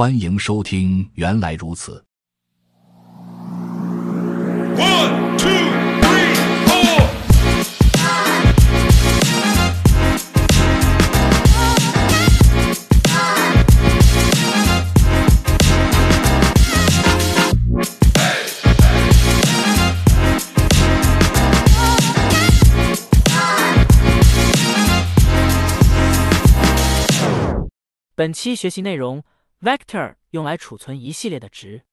[0.00, 2.02] 欢迎收听，原来如此。
[28.14, 29.22] 本期学习内容
[29.60, 31.84] ：vector 用来储存一系列的值。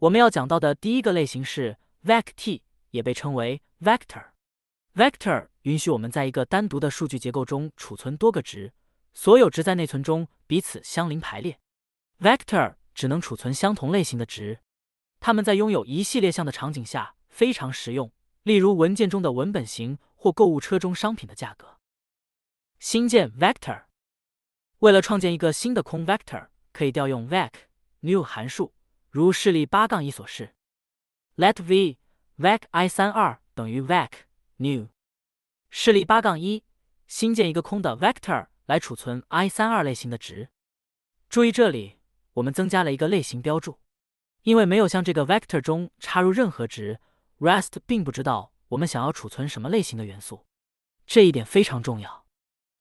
[0.00, 4.26] 我们要讲到的第一个类型是 vect，也被称为 vector。
[4.94, 8.72] vector 允许我们在一个单独的数据结构中储存多个值，
[9.14, 11.58] 所有值在内存中彼此相邻排列。
[12.20, 14.60] vector 只能储存相同类型的值，
[15.20, 21.78] 它们在拥有一系列项的场景下非常实用，例如文件中的文本型或购物车中商品的价格。
[22.78, 23.84] 新建 vector。
[24.84, 27.50] 为了创建一个新的空 vector，可以调用 vec
[28.00, 28.74] new 函数，
[29.08, 30.54] 如示例八杠一所示。
[31.36, 31.96] let v
[32.36, 34.10] vec i 三二等于 vec
[34.56, 34.88] new。
[35.70, 36.64] 示例八杠一，
[37.06, 40.50] 新建一个空的 vector 来储存 i 三二类型的值。
[41.30, 41.96] 注意这里，
[42.34, 43.78] 我们增加了一个类型标注，
[44.42, 47.00] 因为没有向这个 vector 中插入任何值
[47.38, 50.44] ，Rest 并不知道我们想要储存什么类型的元素。
[51.06, 52.23] 这一点非常重要。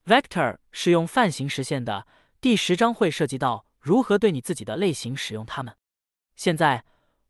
[0.05, 2.05] Vector 是用泛型实现的，
[2.41, 5.73] 第十章会涉及到如何对你自己的类型使用它们。
[6.35, 6.83] 现在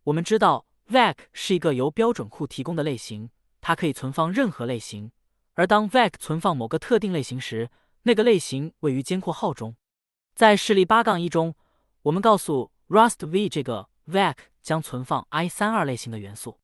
[0.06, 3.30] 我们知道，vec 是一个由标准库提供的类型，
[3.62, 5.12] 它可以存放任何类型。
[5.54, 7.70] 而当 vec 存放某个特定类型时，
[8.02, 9.76] 那个类型位于尖括号中。
[10.34, 11.54] 在示例八杠一中，
[12.02, 16.58] 我们告诉 Rust v 这个 vec 将存放 i 三二类型的元素。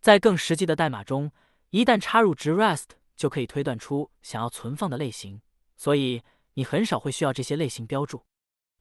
[0.00, 1.30] 在更实际的代码中，
[1.70, 2.98] 一旦插入值 Rust。
[3.18, 5.42] 就可以推断出想要存放的类型，
[5.76, 6.22] 所以
[6.54, 8.24] 你很少会需要这些类型标注。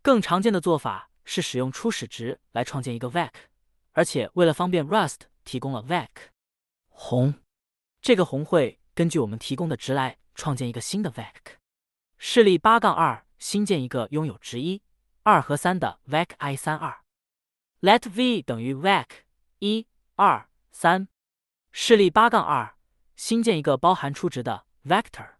[0.04, 3.32] 更常见的做法是使用初始值来创建一个 vec，
[3.94, 6.08] 而且为了方便 Rust 提供了 vec
[6.88, 7.34] 红。
[8.00, 11.58] 这个红会根据我们提供的值来创建一个新的 vec。
[12.20, 14.84] 示例八杠二，新建一个拥有值一、
[15.24, 17.02] 二和三的 vec i 三二。
[17.82, 19.06] Let v 等于 vec
[19.60, 21.08] 一、二、三。
[21.72, 22.77] 示例八杠二。
[23.18, 25.32] 新建一个包含初值的 vector，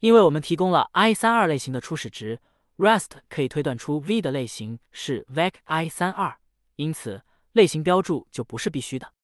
[0.00, 2.40] 因为我们提供了 i 三二类型的初始值
[2.76, 6.36] ，Rust 可以推断出 v 的类型是 vec i 三二，
[6.74, 7.22] 因此
[7.52, 9.14] 类型标注就不是必须的。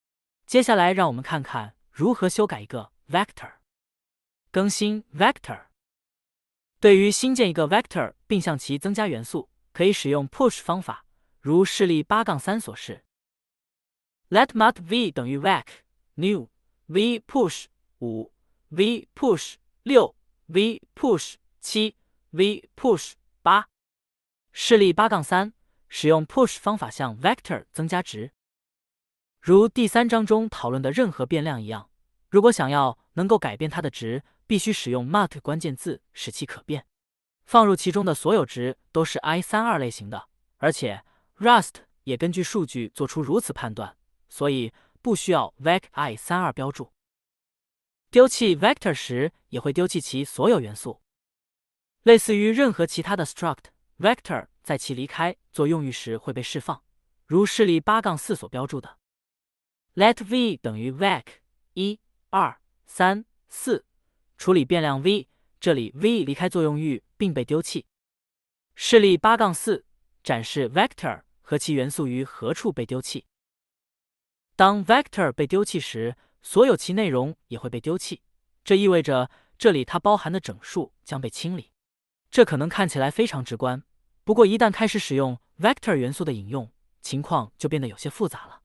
[0.47, 3.55] 接下来，让我们看看如何修改一个 vector。
[4.53, 5.67] 更新 vector。
[6.79, 11.05] 对于新建一个 vector 并向其增加元素，可以使用 push 方法，
[11.41, 13.05] 如示例八杠三所示。
[14.31, 15.65] Let mat v 等于 vec
[16.15, 16.49] new。
[16.89, 17.67] V push
[18.01, 18.33] 五
[18.71, 20.15] ，v push 六
[20.47, 21.95] ，v push 七
[22.31, 23.13] ，v push
[23.43, 23.69] 八。
[24.53, 25.53] 示例八杠三，
[25.91, 28.33] 使用 push 方法向 vector 增加值。
[29.43, 31.91] 如第三章中讨论的任何变量一样，
[32.31, 36.87] 如果想要能够改变它的值，必须使用 mat 关键字使其可变。
[37.45, 41.05] 放入其中的所有值都是 i 三二类型的，而且
[41.37, 43.95] Rust 也根据数据做出如此判断，
[44.31, 44.73] 所以。
[45.03, 46.93] 不需要 vec i 三二标注。
[48.11, 51.03] 丢弃 vector 时也会丢弃其所有元素，
[52.03, 56.83] 类似于任何其他的 struct，vector 在其离开做用域时会被释放，
[57.27, 58.99] 如示例八杠四所标注的。
[59.95, 61.25] Let v 等于 vec
[61.75, 63.85] 一、二、三、四，
[64.37, 65.29] 处理变量 v，
[65.61, 67.87] 这里 v 离开作用域并被丢弃。
[68.75, 69.85] 示例八杠四
[70.23, 73.27] 展示 vector 和其元素于何处被丢弃。
[74.59, 78.23] 当 vector 被丢弃时，所有其内容也会被丢弃。
[78.65, 81.71] 这意味着这里它包含的整数将被清理。
[82.29, 83.85] 这可能看起来非常直观，
[84.25, 88.63] 不过一旦开始使用 vector 元素的引用，情况就变得有些复杂了。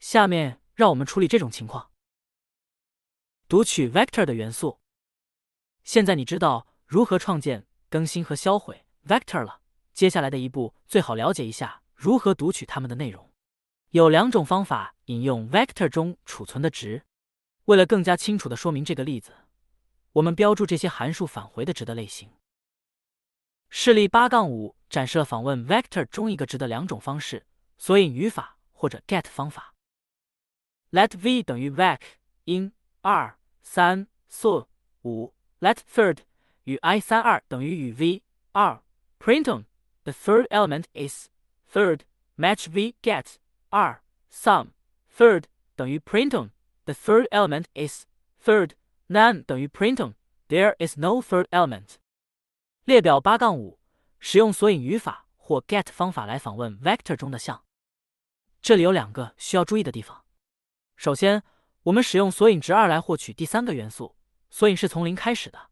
[0.00, 1.90] 下面让我们处理这种情况：
[3.46, 4.80] 读取 vector 的元素。
[5.84, 9.60] 现在你知道如何创建、更新和销毁 vector 了。
[9.92, 13.25] 接下来的一步，最好了解一下如何读取它们的内容。
[13.96, 17.02] 有两种方法引用 vector 中储存的值。
[17.64, 19.32] 为了更加清楚的说明这个例子，
[20.12, 22.30] 我们标注这些函数返回的值的类型。
[23.70, 27.46] 示例八杠五展示了访问 vector 中一个值的两种方式：
[27.78, 29.74] 索引语法或者 get 方法。
[30.90, 32.00] Let v 等于 vec
[32.44, 34.66] in 二三四
[35.04, 35.32] 五。
[35.60, 36.18] Let third
[36.64, 38.22] 与 i 三二等于与 v
[38.52, 38.82] 二。
[39.18, 39.64] Print on
[40.04, 41.28] the third element is
[41.72, 42.00] third
[42.36, 43.36] match v get
[43.70, 44.02] 二
[44.32, 44.68] sum
[45.16, 46.50] third 等于 print on
[46.84, 48.04] the third element is
[48.44, 48.70] third
[49.08, 50.14] none 等于 print on
[50.48, 51.96] there is no third element。
[52.84, 53.80] 列表八杠五
[54.20, 57.64] 使用索引语法或 get 方法来访问 vector 中的项。
[58.62, 60.24] 这里有两个需要注意的地方。
[60.96, 61.42] 首先，
[61.84, 64.16] 我们使用索引值二来获取第三个元素，
[64.50, 65.70] 索引是从零开始的。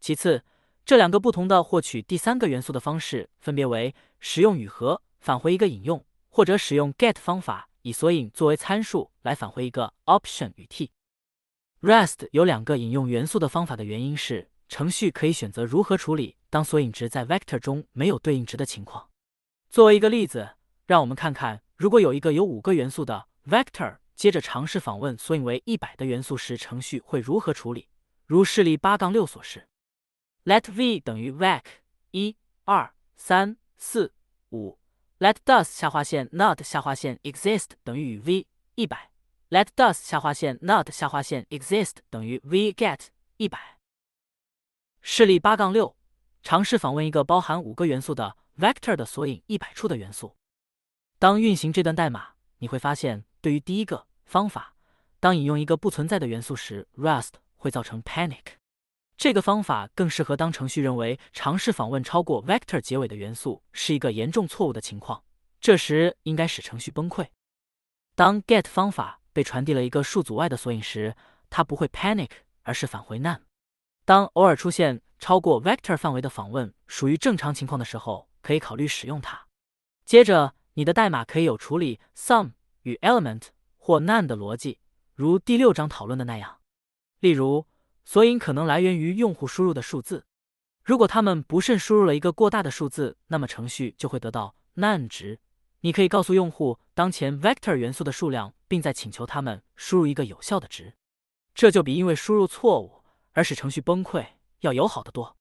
[0.00, 0.44] 其次，
[0.84, 6.04] 这两个不同的获取第三个元素的方式分别为使用语和返回一个引用，
[6.38, 10.92] 或者使用 get 方法以索引作为参数来返回一个 option 与 t。
[11.80, 19.10] REST 有两个引用元素的方法的原因是，程序可以选择如何处理当索引值在 vector 中没有对应值的情况。
[19.68, 20.50] 作为一个例子，
[20.86, 23.96] 让我们看看，如果有一个有五个元素的 vector。
[24.14, 27.88] 接着尝试访问索引为一百的元素时，程序会如何处理？
[28.26, 29.66] 如示例八杠六所示
[30.44, 31.62] ：let v 等于 vec
[32.12, 34.14] 一二三四
[34.50, 34.77] 五
[35.18, 39.10] ，let does 下划线 not 下划线 exist 等于与 v 一百
[39.50, 43.78] ，let does 下划线 not 下划线 exist 等于 v get 一百。
[45.00, 45.96] 示例八杠六，
[46.42, 50.36] 尝试访问一个包含五个元素的 vector 的索引一百处的元素。
[51.18, 54.06] 当运行这段代码，你会发现，对于第一个。
[54.24, 54.74] 方法：
[55.20, 58.42] 当引用一个不存在的元素时，Rust 会造成 panic。
[59.18, 65.24] 这个方法更适合当程序认为尝试访问超过 vector 结尾的元素是一个严重错误的情况，
[65.60, 67.26] 这时应该使程序崩溃。
[68.14, 71.16] 当 get 方法被传递了一个数组外的索引时，
[71.50, 72.30] 它不会 panic，
[72.62, 73.40] 而是返回 none。
[74.04, 79.46] 当偶尔出现超过 vector 范围的访问属于正常情况的时候，可以考虑使用它。
[80.04, 83.48] 接着，你的代码可以有处理 sum 与 element。
[83.80, 84.80] 或 none 的逻辑，
[85.14, 86.58] 如第六章讨论的那样。
[87.20, 87.66] 例如，
[88.10, 90.24] 索引可能来源于用户输入的数字。
[90.82, 95.38] 如果他们不慎输入了一个过大的数字，那么程序就会得到 none 值。
[95.80, 100.94] 你可以告诉用户当前 vector 元素的数量，并在请求他们输入一个有效的值。
[101.54, 104.24] 这就比因为输入错误而使程序崩溃
[104.60, 105.36] 要友好得多。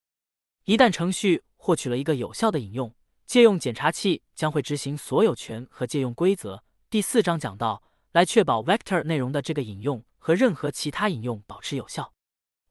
[0.65, 2.93] 一旦程序获取了一个有效的引用，
[3.25, 6.61] 借用检查器将会执行所有权和借用规则。
[6.89, 7.81] 第四章讲到。
[8.11, 12.11] 来确保 vector 内容的这个引用和任何其他引用保持有效。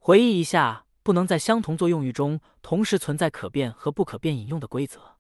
[0.07, 5.17] 回忆一下，不能在相同作用域中同时存在可变和不可变引用的规则。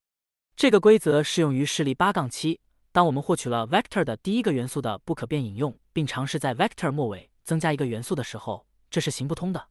[0.54, 2.60] 这个规则适用于示例八杠七。
[2.92, 9.66] 当我们获取了 vector 的第一个元素的不可变引用，并尝试在 vector 末尾增加一个元素的时候，这是行不通的。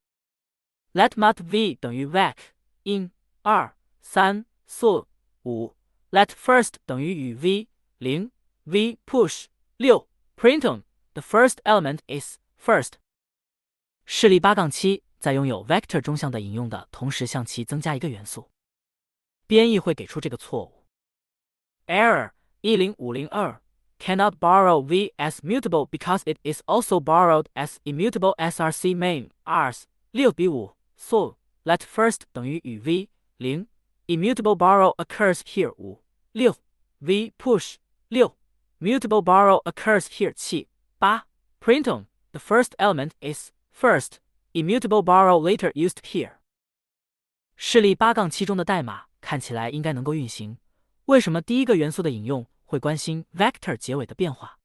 [0.92, 2.36] Let mat v 等于 vec
[2.84, 5.06] in 二三四
[5.44, 5.78] 五。
[6.12, 7.70] Let first 等于与 v
[8.00, 8.32] 零
[8.66, 9.46] v push
[9.78, 10.10] 六。
[10.36, 10.82] Printum,
[11.14, 12.96] the first element is first.
[14.08, 18.51] 示例八杠七，在拥有 vector 中项的引用的同时，向其增加一个元素。
[19.47, 20.85] 编译会给出这个错误。
[21.87, 22.31] Error
[22.61, 23.61] 一零五零二
[23.99, 29.85] cannot borrow v as mutable because it is also borrowed as immutable src main rs
[30.13, 33.09] 六比五 so let first 等于与 v
[33.39, 33.67] 零
[34.07, 36.03] immutable borrow occurs here 五
[36.33, 36.57] 六
[36.99, 37.77] v push
[38.09, 38.37] 六
[38.81, 40.33] Mutable borrow occurs here.
[40.33, 40.67] 七
[40.99, 41.27] 八
[41.61, 44.21] Printum, the first element is first.
[44.56, 46.36] Immutable borrow later used here.
[47.58, 50.58] 示例八杠七中的代码看起来应该能够运行。
[51.08, 54.58] 为什么第一个元素的引用会关心 vector 结尾的变化？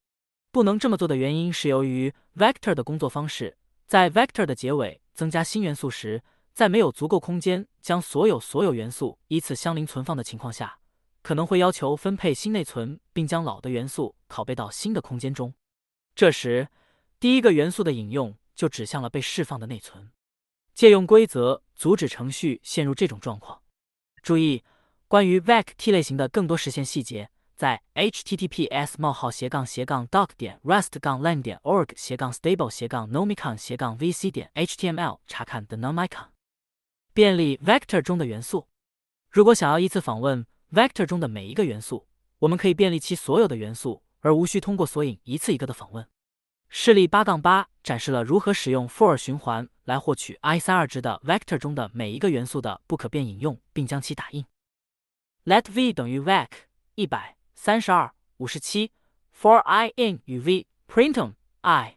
[0.53, 3.57] 不能这么做的原因是由于 vector 的工作方式，
[3.89, 6.23] 在 vector 的结尾增加新元素时，
[6.53, 10.79] 在没有足够空间将所有所有元素依次相邻存放的情况下。
[11.23, 15.53] 可能会要求分配新内存，并将老的元素拷贝到新的空间中。
[16.14, 16.69] 这时，
[17.19, 20.11] 第一个元素的引用就指向了被释放的内存。
[20.75, 23.62] 借用规则阻止程序陷入这种状况。
[24.23, 24.62] 注意，
[25.09, 33.11] 关于 vec t 类型的更多实现细节，在 https: 冒号斜杠斜杠 doc 点 rust 杠 lang 点 org 斜杠 stable 斜杠
[33.11, 36.26] nomicon 斜杠 vc 点 html 查看 the nomicon。
[37.14, 38.69] 便利 vector 中的元素。
[39.31, 40.47] 如果想要依次访问。
[40.71, 42.07] vector 中的每一个元素，
[42.38, 46.07] 我们可以便利其所有的元素，而无需通过索引一次一个的访问。
[46.73, 54.47] 示例八杠八展示了如何使用 for 循环来获取 i 三二值的 vector 中的每一个元素的不可变引用，并将其打印。
[55.45, 56.49] Let v 等于 vec
[56.95, 58.93] 一百三十二五十七
[59.37, 61.97] for i in 与 v printum i。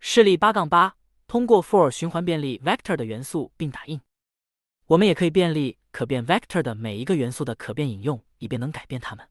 [0.00, 0.96] 示例八杠八
[1.28, 4.00] 通过 for 循环便利 vector 的元素并打印。
[4.88, 5.78] 我们也可以便利。
[5.92, 9.26] 可变 vector 的每一个元素的可变引用，以便能改变它们。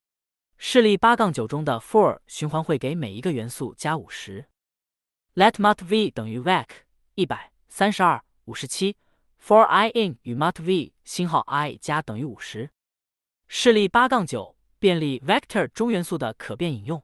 [0.58, 4.46] 示例八杠九中的 for 循环会给每一个元素加五十。
[5.34, 6.66] Let mat v 等于 vec
[7.16, 8.96] 一百三十二五十七
[9.42, 12.72] for i in 与 mat v 星号 i 加等于五十。
[13.48, 17.04] 示例八杠九便利 vector 中元素的可变引用。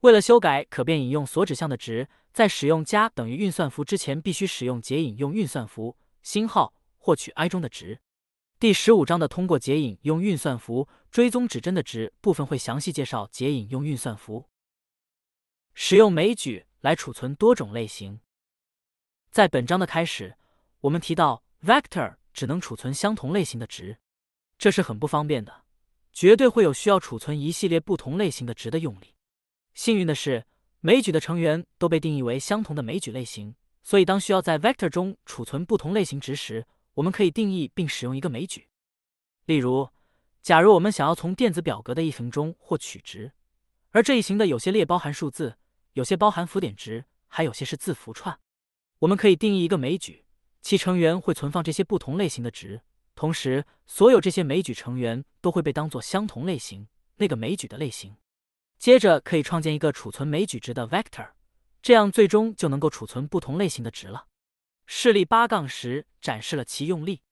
[0.00, 8.00] 为了修改可变引用所指向的值，在使用加等于运算符之前，必须使用解引用运算符星号获取 i 中的值。
[8.58, 14.50] 第十五章的通过解引用运算符追踪指针的值部分会详细介绍解引用运算符。
[15.72, 18.20] 使用枚举来储存多种类型。
[19.30, 20.36] 在本章的开始，
[20.80, 23.96] 我们提到 vector 只能储存相同类型的值，
[24.58, 25.64] 这是很不方便的，
[26.12, 29.14] 绝对会有需要储存一系列不同类型的值的用例。
[29.72, 30.44] 幸运的是，
[30.80, 38.68] 枚举的成员都被定义为相同的枚举类型，所以当需要在 vector 中储存不同类型值时，我们可以定义并使用一个枚举。
[39.46, 39.88] 例如，
[40.46, 43.32] 假如我们想要从电子表格的一行中获取值，
[43.90, 45.58] 而这一行的有些列包含数字，
[45.94, 48.38] 有些包含浮点值，还有些是字符串，
[49.00, 50.24] 我们可以定义一个枚举，
[50.62, 52.82] 其成员会存放这些不同类型的值，
[53.16, 56.86] 同时所有这些枚举成员都会被当做相同类型
[57.16, 58.14] 那个枚举的类型。
[58.78, 61.30] 接着可以创建一个储存枚举值的 vector，
[61.82, 64.26] 这样最终就能够储存不同类型的值了。
[64.86, 67.22] 示例八杠十展示了其用例。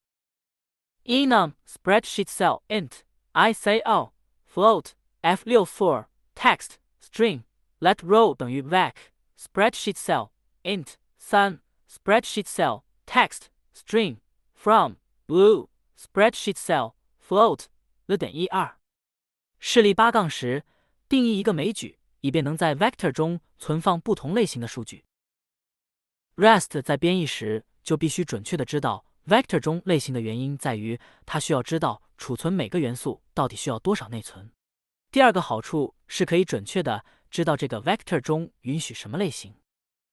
[1.06, 3.04] enum spreadsheet cell int
[3.34, 4.12] ico
[4.46, 7.44] float f64 text string
[7.80, 8.94] let row 等于 vec
[9.38, 10.30] spreadsheet cell
[10.64, 14.18] int 三 spreadsheet cell text string
[14.54, 17.66] from blue spreadsheet cell float
[18.08, 18.78] the 点一二。
[19.60, 20.64] 示例八杠十
[21.08, 25.06] 定义一个枚举，以便能在 vector 中存放不同类型的数据。
[26.36, 34.51] Rest 在编译时就必须准确的知道 vector 中类型的原因在于它需要知道储存每个元素到底需要多少内存。
[35.11, 39.55] 第二个好处是可以准确的知道这个 vector 中允许什么类型。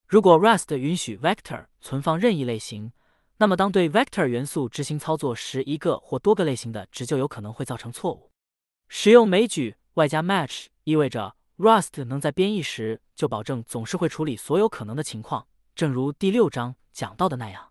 [0.07, 2.91] 如果 Rust 允许 vector 存放任意类型，
[3.37, 8.31] 那么当对 vector 元素执行操作时，一个或多个类型的值就有可能会造成错误。
[8.87, 15.47] 使用枚举外加 match 意味着 Rust 能在编译时就保证总是会处理所有可能的情况。
[15.73, 17.70] 正如第六章讲到的那样，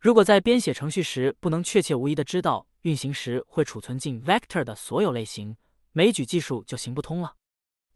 [0.00, 5.56] 如果在编写程序时不能确切无疑的知道运行时会储存进 vector 的所有类型，
[5.90, 7.34] 枚举技术就行不通了。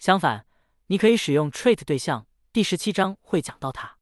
[0.01, 0.45] 相反，
[0.89, 3.99] 你可以使用 trait 对象，第十七章会讲到它。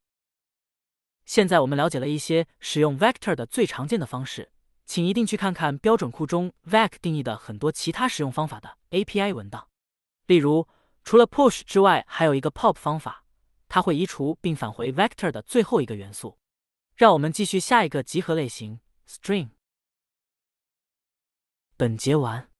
[1.26, 4.50] 现在我们了解了一些使用 vector 的最常见的方式，
[4.86, 9.68] 请一定去看看标准库中 vec 定义的很多其他使用方法的 API 文档。
[10.26, 10.66] 例如，
[11.04, 13.26] 除了 push 之外，还有一个 pop 方法。
[13.68, 16.39] 它会移除并返回 vector 的最后一个元素。
[17.00, 18.78] 让我们继续下一个集合类型
[19.08, 19.48] string。
[21.78, 22.50] 本节完。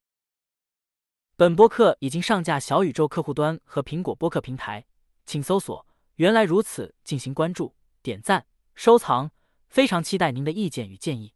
[1.37, 4.87] 本播客已经上架小宇宙客户端和苹果播客平台，
[5.27, 9.31] 请搜索“原来如此”进行关注、点赞、收藏。
[9.69, 11.35] 非常期待您的意见与建议。